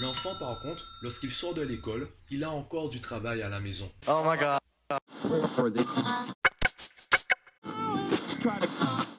[0.00, 3.90] L'enfant, par contre, lorsqu'il sort de l'école, il a encore du travail à la maison.
[4.08, 4.58] Oh my god.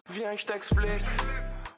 [0.09, 1.04] Viens, je t'explique.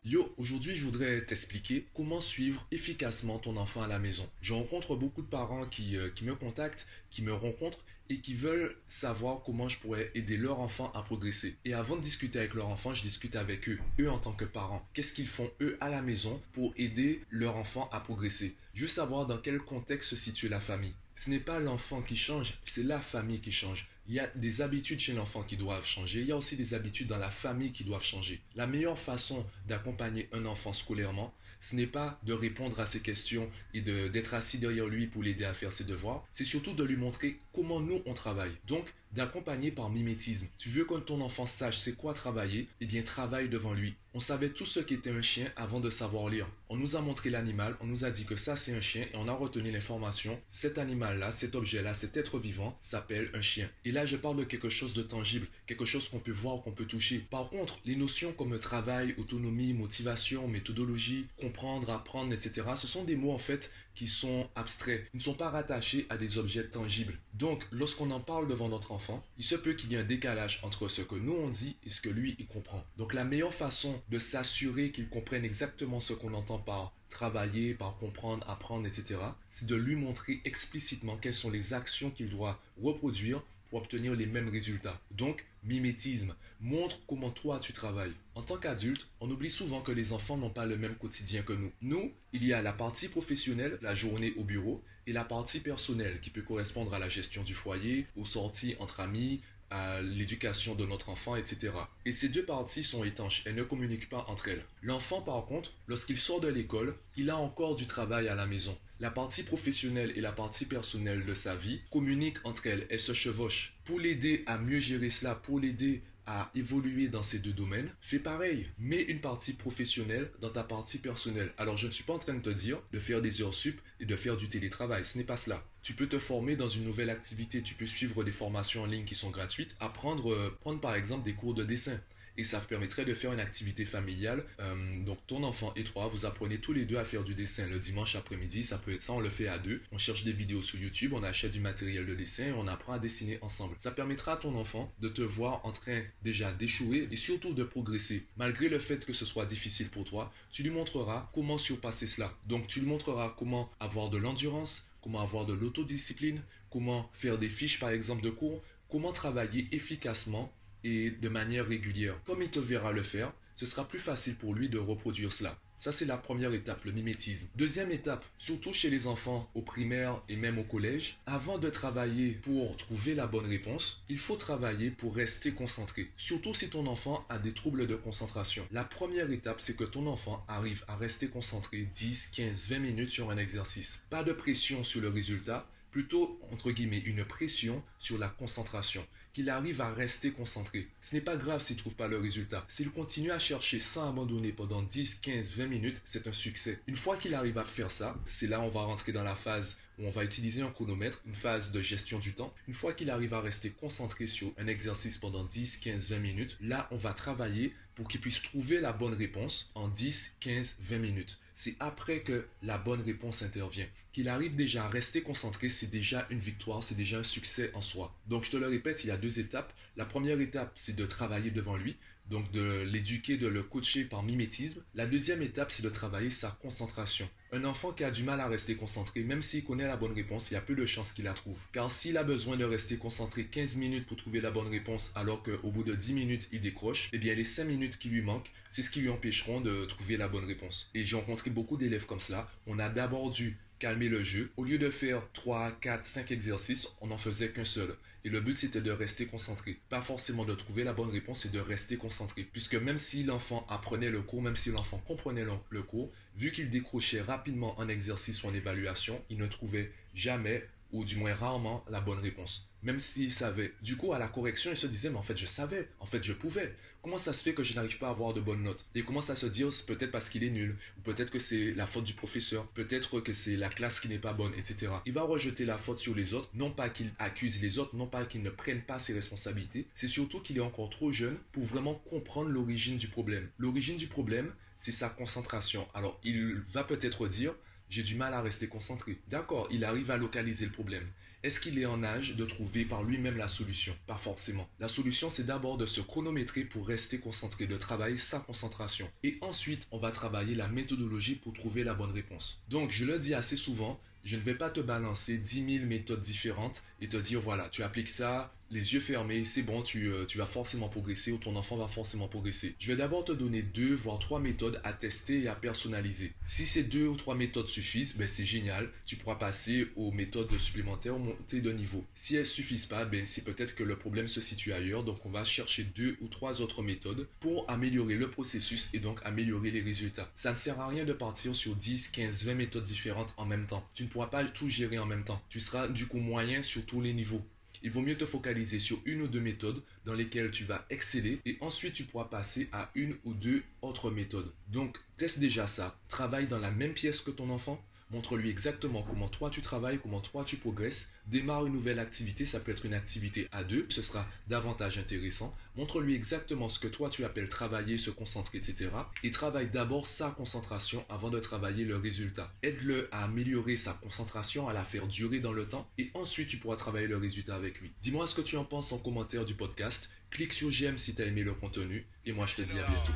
[0.06, 4.28] Yo, aujourd'hui, je voudrais t'expliquer comment suivre efficacement ton enfant à la maison.
[4.42, 8.34] Je rencontre beaucoup de parents qui, euh, qui me contactent, qui me rencontrent et qui
[8.34, 11.58] veulent savoir comment je pourrais aider leur enfant à progresser.
[11.66, 14.46] Et avant de discuter avec leur enfant, je discute avec eux, eux en tant que
[14.46, 14.88] parents.
[14.94, 18.56] Qu'est-ce qu'ils font eux à la maison pour aider leur enfant à progresser?
[18.74, 20.96] Je veux savoir dans quel contexte se situe la famille.
[21.16, 23.88] Ce n'est pas l'enfant qui change, c'est la famille qui change.
[24.08, 26.22] Il y a des habitudes chez l'enfant qui doivent changer.
[26.22, 28.40] Il y a aussi des habitudes dans la famille qui doivent changer.
[28.56, 33.50] La meilleure façon d'accompagner un enfant scolairement, ce n'est pas de répondre à ses questions
[33.74, 36.24] et d'être assis derrière lui pour l'aider à faire ses devoirs.
[36.32, 38.52] C'est surtout de lui montrer comment nous on travaille.
[38.68, 40.48] Donc, d'accompagner par mimétisme.
[40.58, 42.68] Tu veux que ton enfant sache c'est quoi travailler?
[42.82, 43.96] Eh bien, travaille devant lui.
[44.14, 46.48] On savait tout ce qu'était un chien avant de savoir lire.
[46.70, 49.18] On nous a montré l'animal, on nous a dit que ça c'est un chien et
[49.18, 50.40] on a retenu l'information.
[50.48, 53.70] Cet animal-là, cet objet-là, cet être vivant s'appelle un chien.
[53.84, 56.72] Et là, je parle de quelque chose de tangible, quelque chose qu'on peut voir, qu'on
[56.72, 57.26] peut toucher.
[57.30, 63.18] Par contre, les notions comme travail, autonomie, motivation, méthodologie, comprendre, apprendre, etc., ce sont des
[63.18, 67.18] mots en fait qui sont abstraits, ils ne sont pas rattachés à des objets tangibles.
[67.34, 70.60] Donc, lorsqu'on en parle devant notre enfant, il se peut qu'il y ait un décalage
[70.64, 72.84] entre ce que nous on dit et ce que lui il comprend.
[72.98, 77.96] Donc, la meilleure façon de s'assurer qu'il comprenne exactement ce qu'on entend par travailler, par
[77.96, 83.42] comprendre, apprendre, etc., c'est de lui montrer explicitement quelles sont les actions qu'il doit reproduire
[83.76, 85.00] obtenir les mêmes résultats.
[85.12, 88.14] Donc, mimétisme, montre comment toi tu travailles.
[88.36, 91.54] En tant qu'adulte, on oublie souvent que les enfants n'ont pas le même quotidien que
[91.54, 91.72] nous.
[91.82, 96.20] Nous, il y a la partie professionnelle, la journée au bureau, et la partie personnelle
[96.20, 100.86] qui peut correspondre à la gestion du foyer, aux sorties entre amis, à l'éducation de
[100.86, 101.74] notre enfant, etc.
[102.06, 104.64] Et ces deux parties sont étanches, elles ne communiquent pas entre elles.
[104.82, 108.78] L'enfant, par contre, lorsqu'il sort de l'école, il a encore du travail à la maison.
[109.02, 113.14] La partie professionnelle et la partie personnelle de sa vie communiquent entre elles, elles se
[113.14, 113.76] chevauchent.
[113.84, 118.20] Pour l'aider à mieux gérer cela, pour l'aider à évoluer dans ces deux domaines, fais
[118.20, 118.66] pareil.
[118.80, 121.52] Mets une partie professionnelle dans ta partie personnelle.
[121.58, 123.82] Alors je ne suis pas en train de te dire de faire des heures sup
[124.00, 125.04] et de faire du télétravail.
[125.04, 125.62] Ce n'est pas cela.
[125.82, 127.62] Tu peux te former dans une nouvelle activité.
[127.62, 129.76] Tu peux suivre des formations en ligne qui sont gratuites.
[129.82, 132.00] Apprendre, euh, prendre par exemple des cours de dessin
[132.38, 134.44] et ça permettrait de faire une activité familiale.
[134.60, 137.68] Euh, donc ton enfant et toi, vous apprenez tous les deux à faire du dessin
[137.68, 139.82] le dimanche après-midi, ça peut être ça, on le fait à deux.
[139.92, 142.94] On cherche des vidéos sur YouTube, on achète du matériel de dessin et on apprend
[142.94, 143.76] à dessiner ensemble.
[143.78, 147.64] Ça permettra à ton enfant de te voir en train déjà d'échouer et surtout de
[147.64, 148.26] progresser.
[148.38, 152.34] Malgré le fait que ce soit difficile pour toi, tu lui montreras comment surpasser cela.
[152.46, 157.50] Donc tu lui montreras comment avoir de l'endurance, comment avoir de l'autodiscipline, comment faire des
[157.50, 160.52] fiches par exemple de cours, comment travailler efficacement
[160.86, 162.20] de manière régulière.
[162.26, 165.58] Comme il te verra le faire, ce sera plus facile pour lui de reproduire cela.
[165.78, 167.50] Ça, c'est la première étape, le mimétisme.
[167.56, 172.32] Deuxième étape, surtout chez les enfants au primaire et même au collège, avant de travailler
[172.44, 176.10] pour trouver la bonne réponse, il faut travailler pour rester concentré.
[176.18, 178.66] Surtout si ton enfant a des troubles de concentration.
[178.72, 183.10] La première étape, c'est que ton enfant arrive à rester concentré 10, 15, 20 minutes
[183.10, 184.02] sur un exercice.
[184.10, 189.50] Pas de pression sur le résultat, plutôt, entre guillemets, une pression sur la concentration qu'il
[189.50, 190.90] arrive à rester concentré.
[191.00, 192.66] Ce n'est pas grave s'il ne trouve pas le résultat.
[192.68, 196.80] S'il continue à chercher sans abandonner pendant 10, 15, 20 minutes, c'est un succès.
[196.88, 199.78] Une fois qu'il arrive à faire ça, c'est là on va rentrer dans la phase
[199.98, 202.54] où on va utiliser un chronomètre, une phase de gestion du temps.
[202.68, 206.58] Une fois qu'il arrive à rester concentré sur un exercice pendant 10, 15, 20 minutes,
[206.60, 211.00] là on va travailler pour qu'il puisse trouver la bonne réponse en 10, 15, 20
[211.00, 213.88] minutes c'est après que la bonne réponse intervient.
[214.12, 217.82] Qu'il arrive déjà à rester concentré, c'est déjà une victoire, c'est déjà un succès en
[217.82, 218.14] soi.
[218.28, 219.74] Donc je te le répète, il y a deux étapes.
[219.96, 221.96] La première étape, c'est de travailler devant lui,
[222.30, 224.84] donc de l'éduquer, de le coacher par mimétisme.
[224.94, 227.30] La deuxième étape, c'est de travailler sa concentration.
[227.52, 230.52] Un enfant qui a du mal à rester concentré, même s'il connaît la bonne réponse,
[230.52, 231.58] il y a peu de chances qu'il la trouve.
[231.72, 235.44] Car s'il a besoin de rester concentré 15 minutes pour trouver la bonne réponse, alors
[235.44, 238.52] qu'au bout de 10 minutes, il décroche, eh bien les 5 minutes qui lui manquent,
[238.70, 240.90] c'est ce qui lui empêcheront de trouver la bonne réponse.
[240.94, 242.50] Et j'ai rencontré beaucoup d'élèves comme cela.
[242.68, 244.52] On a d'abord dû calmer le jeu.
[244.58, 247.96] Au lieu de faire 3, 4, 5 exercices, on n'en faisait qu'un seul.
[248.24, 249.80] Et le but, c'était de rester concentré.
[249.90, 252.44] Pas forcément de trouver la bonne réponse, et de rester concentré.
[252.44, 256.72] Puisque même si l'enfant apprenait le cours, même si l'enfant comprenait le, cours, vu qu'il
[256.72, 261.84] décrochait rapidement un exercice ou en évaluation, il ne trouvait jamais ou du moins rarement
[261.90, 263.74] la bonne réponse, même s'il savait.
[263.82, 266.24] Du coup, à la correction, il se disait, mais en fait, je savais, en fait,
[266.24, 266.74] je pouvais.
[267.02, 268.86] Comment ça se fait que je n'arrive pas à avoir de bonnes notes?
[268.96, 271.38] Et il commence à se dire, c'est peut-être parce qu'il est nul, ou peut-être que
[271.38, 274.94] c'est la faute du professeur, peut-être que c'est la classe qui n'est pas bonne, etc.
[275.06, 278.08] Il va rejeter la faute sur les autres, non pas qu'il accuse les autres, non
[278.08, 281.66] pas qu'il ne prenne pas ses responsabilités, c'est surtout qu'il est encore trop jeune pour
[281.66, 283.50] vraiment comprendre l'origine du problème.
[283.58, 285.88] L'origine du problème, c'est sa concentration.
[285.94, 287.54] Alors, il va peut-être dire,
[287.90, 289.20] j'ai du mal à rester concentré.
[289.28, 291.08] D'accord, il arrive à localiser le problème.
[291.46, 293.96] Est-ce qu'il est en âge de trouver par lui-même la solution?
[294.08, 294.68] Pas forcément.
[294.80, 299.08] La solution, c'est d'abord de se chronométrer pour rester concentré, de travailler sa concentration.
[299.22, 302.64] Et ensuite, on va travailler la méthodologie pour trouver la bonne réponse.
[302.70, 306.20] Donc, je le dis assez souvent, je ne vais pas te balancer 10 000 méthodes
[306.20, 310.26] différentes et te dire, voilà, tu appliques ça, les yeux fermés, c'est bon, tu, euh,
[310.26, 312.76] tu, vas forcément progresser ou ton enfant va forcément progresser.
[312.80, 316.34] Je vais d'abord te donner deux, voire trois méthodes à tester et à personnaliser.
[316.44, 318.90] Si ces deux ou trois méthodes suffisent, ben c'est génial.
[319.06, 322.06] Tu pourras passer aux méthodes supplémentaires monter de niveau.
[322.16, 325.04] Si elles suffisent pas, ben c'est peut-être que le problème se situe ailleurs.
[325.04, 329.20] Donc on va chercher deux ou trois autres méthodes pour améliorer le processus et donc
[329.26, 330.32] améliorer les résultats.
[330.36, 333.68] Ça ne sert à rien de partir sur 10, 15, 20 méthodes différentes en même
[333.68, 333.88] temps.
[333.94, 335.42] Tu ne pourras pas tout gérer en même temps.
[335.50, 337.42] Tu seras du coup moyen sur tous les niveaux
[337.86, 341.40] il vaut mieux te focaliser sur une ou deux méthodes dans lesquelles tu vas exceller
[341.46, 344.52] et ensuite tu pourras passer à une ou deux autres méthodes.
[344.70, 345.96] Donc, teste déjà ça.
[346.08, 347.80] Travaille dans la même pièce que ton enfant
[348.12, 351.10] Montre-lui exactement comment toi tu travailles, comment toi tu progresses.
[351.28, 355.56] Démarre une nouvelle activité, ça peut être une activité à deux, ce sera davantage intéressant.
[355.76, 358.90] Montre-lui exactement ce que toi tu appelles travailler, se concentrer, etc.
[359.24, 362.54] Et travaille d'abord sa concentration avant de travailler le résultat.
[362.62, 366.58] Aide-le à améliorer sa concentration, à la faire durer dans le temps, et ensuite tu
[366.58, 367.92] pourras travailler le résultat avec lui.
[368.02, 370.12] Dis-moi ce que tu en penses en commentaire du podcast.
[370.30, 372.88] Clique sur j'aime si tu as aimé le contenu, et moi je te dis à
[372.88, 373.14] bientôt.